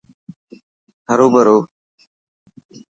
هرو 1.07 1.27
برو. 1.33 1.57